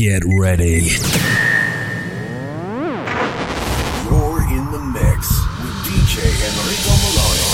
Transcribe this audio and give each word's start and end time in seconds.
Get 0.00 0.22
ready. 0.24 0.88
You're 4.08 4.40
in 4.48 4.64
the 4.72 4.80
mix 4.94 5.28
with 5.60 5.76
DJ 5.84 6.24
Enrico 6.24 6.92
Malone. 7.04 7.49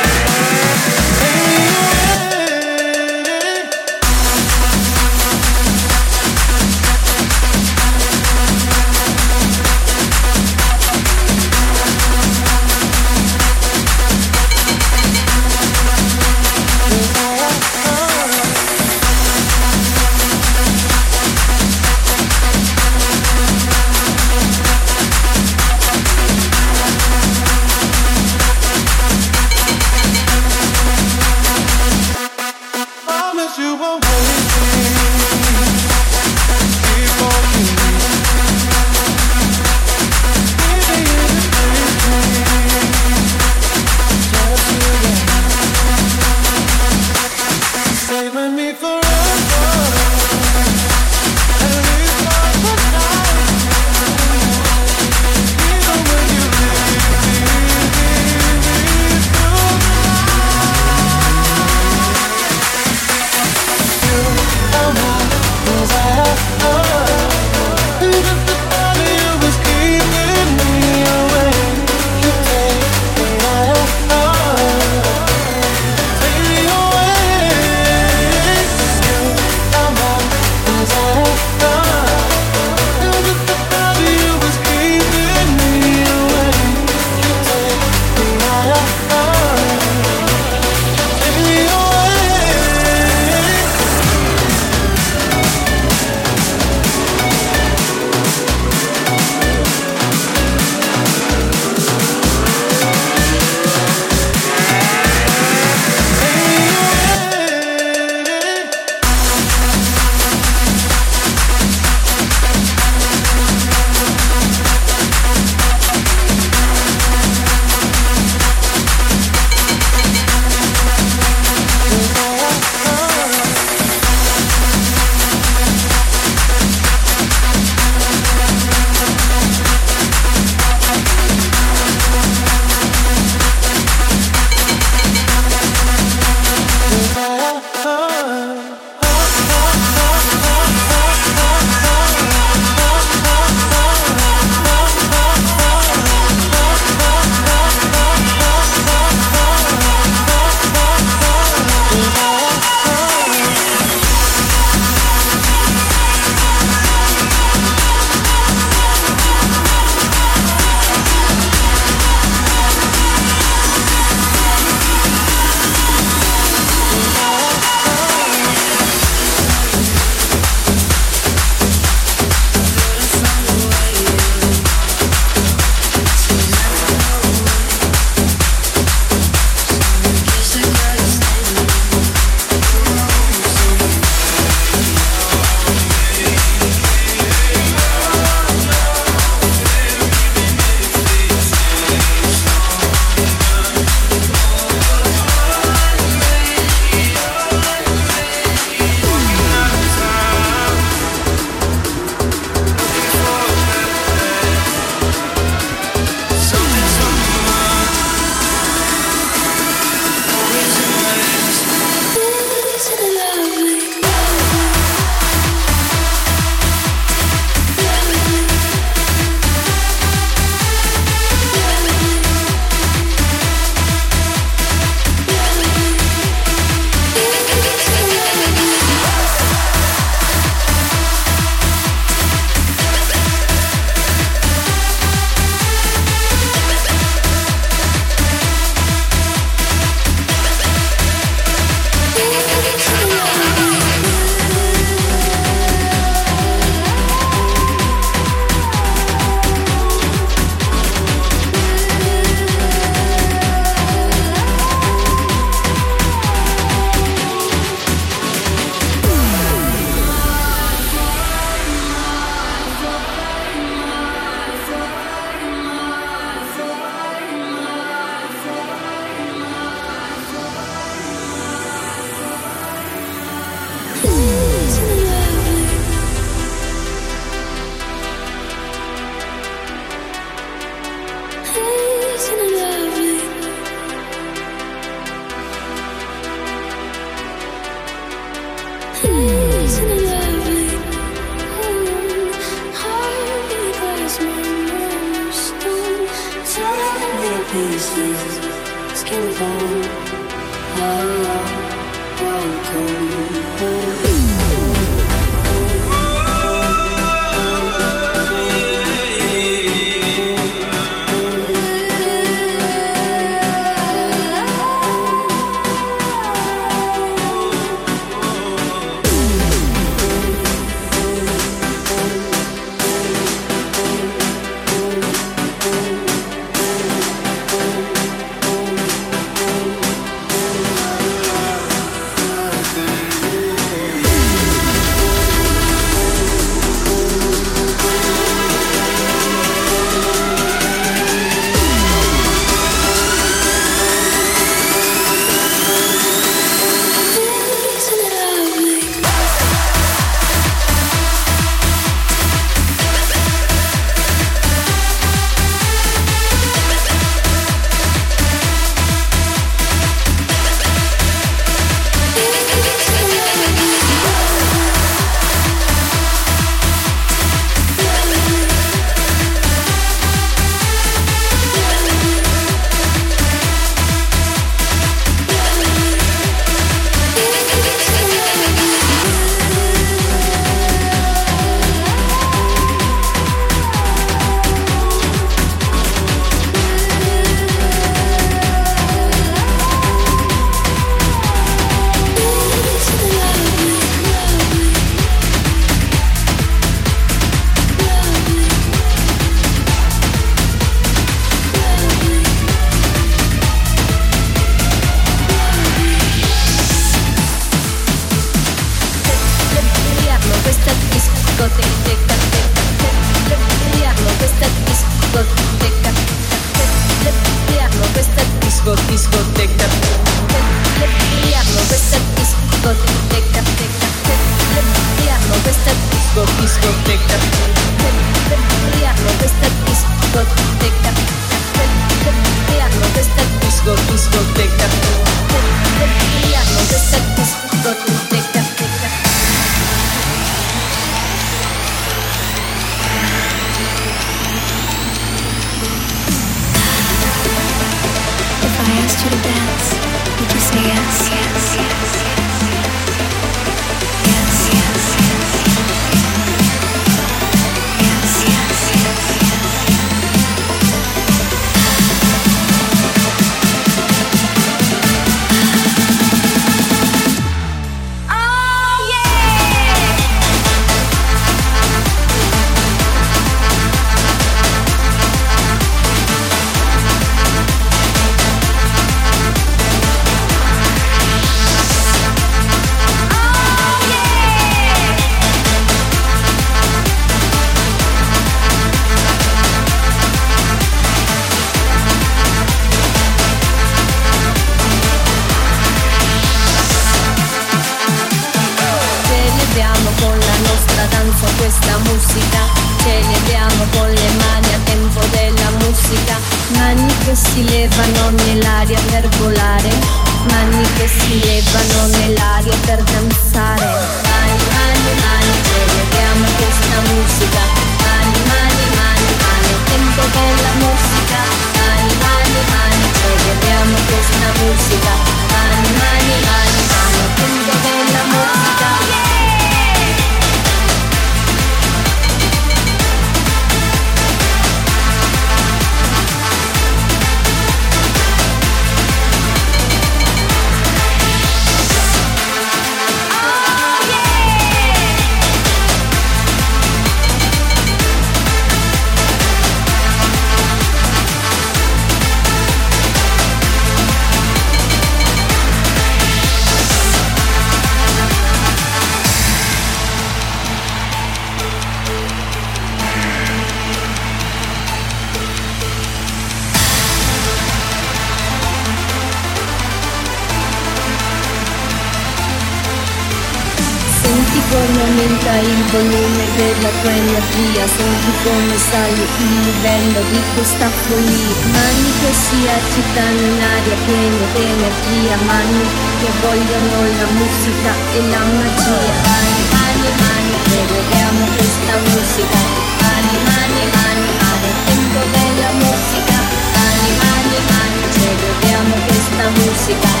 come 578.23 578.57
stai 578.57 578.93
il 578.93 579.39
livello 579.41 580.01
di 580.11 580.21
questa 580.35 580.69
follia 580.69 581.35
Mani 581.51 581.91
che 581.99 582.11
si 582.13 582.47
agitano 582.47 583.19
in 583.19 583.41
aria 583.41 583.77
piena 583.85 584.25
di 584.33 584.43
energia 584.43 585.15
Mani 585.25 585.91
che 586.01 586.09
vogliono 586.19 586.81
la 586.97 587.07
musica 587.13 587.73
e 587.93 587.99
la 588.09 588.23
magia. 588.25 588.93
Mani, 589.05 589.43
mani, 589.53 589.89
mani 590.01 590.33
che 590.49 590.59
beviamo 590.65 591.25
questa 591.35 591.77
musica. 591.77 592.39
Mani, 592.81 593.17
mani, 593.29 593.61
mani, 593.77 594.07
mani, 594.17 594.49
tempo 594.65 595.01
della 595.13 595.51
musica. 595.61 596.17
Mani, 596.57 596.89
mani, 597.01 597.37
mani, 597.51 597.81
ce 597.93 598.09
beviamo 598.17 598.75
questa 598.87 599.29
musica. 599.29 600.00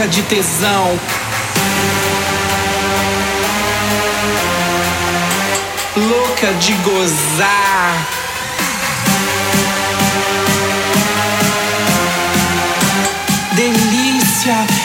louca 0.00 0.08
de 0.08 0.22
tesão. 0.22 0.98
Louca 5.94 6.54
de 6.54 6.72
gozar. 6.74 8.06
Delícia 13.52 14.79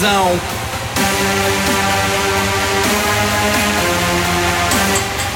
visão. 0.00 0.40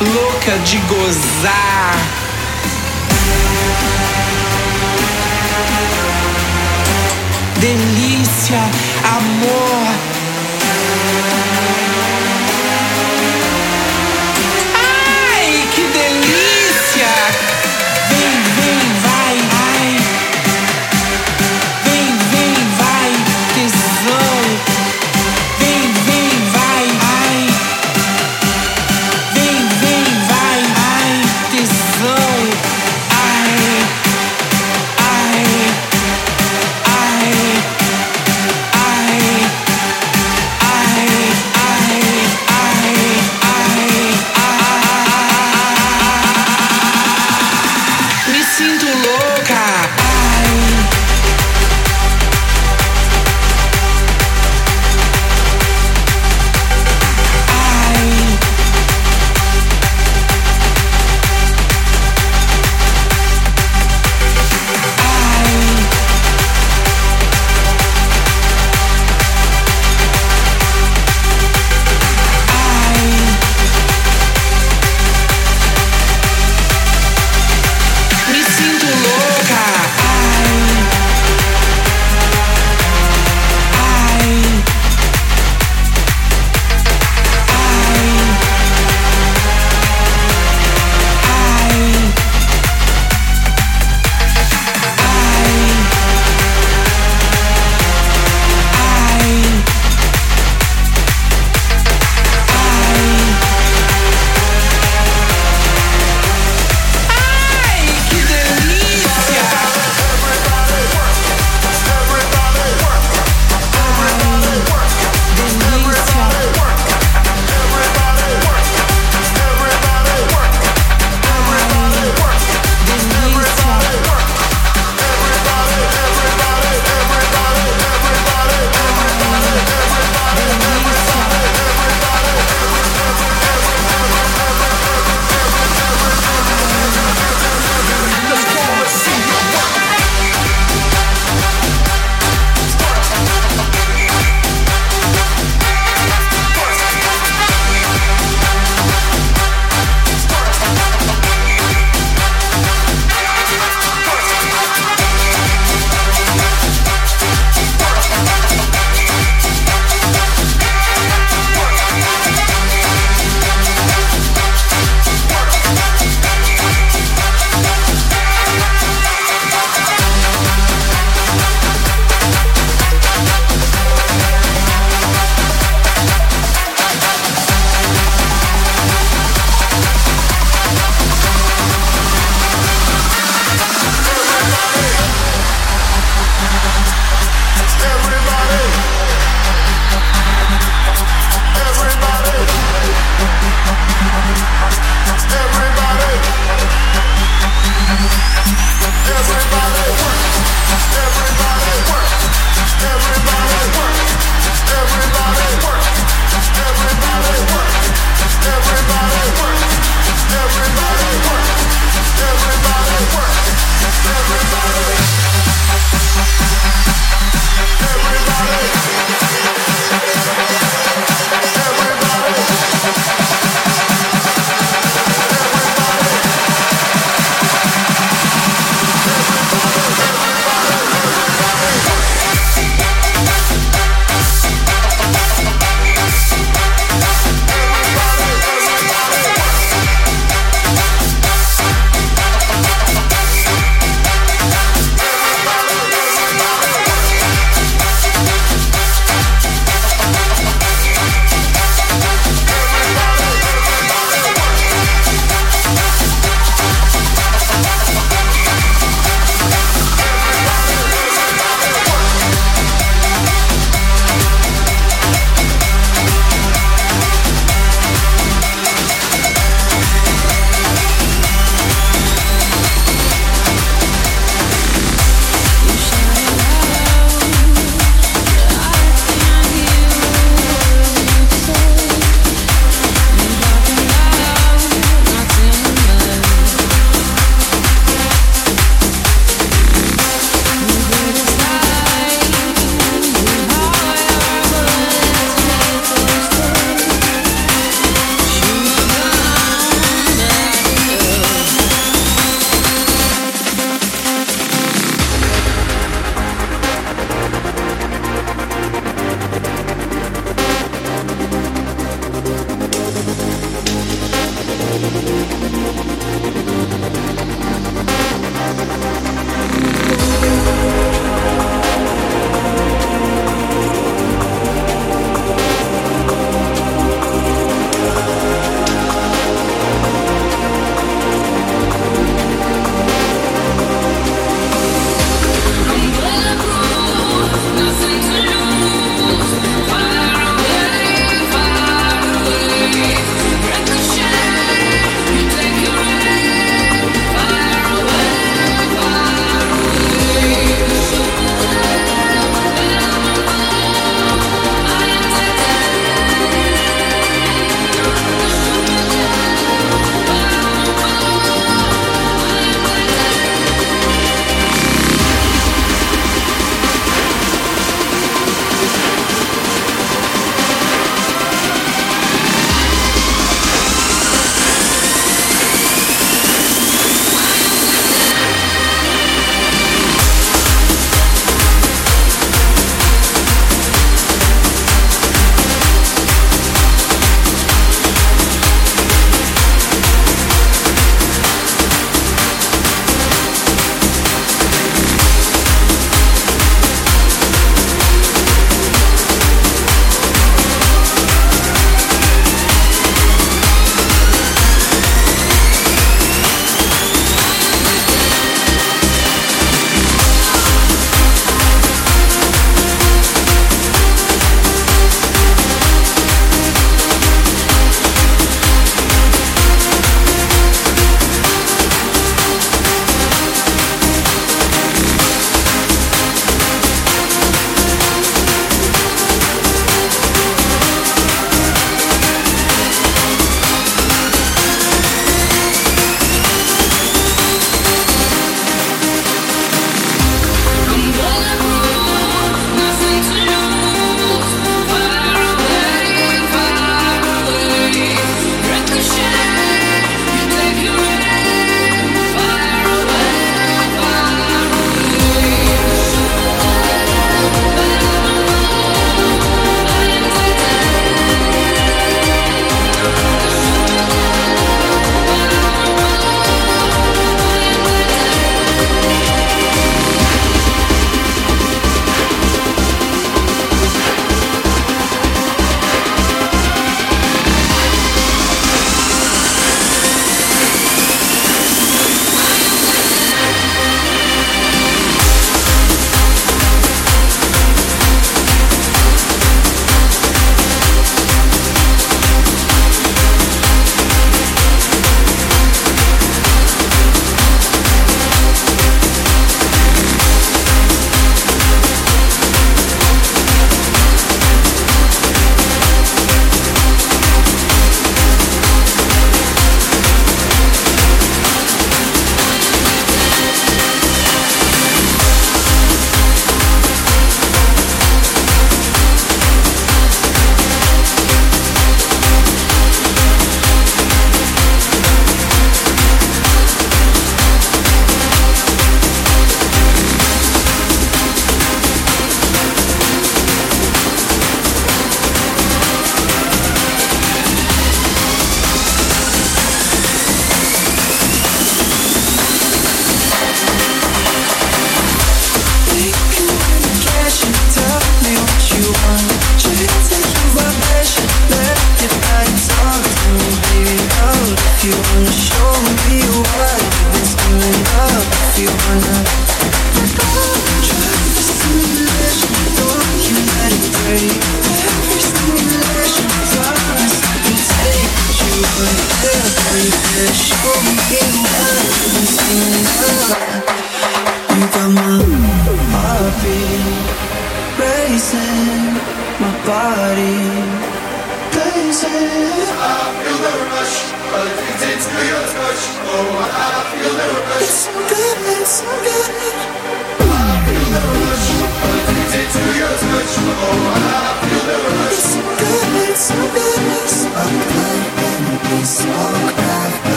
Louca 0.00 0.58
de 0.64 0.78
gozar. 0.78 1.98
Delícia 7.60 8.58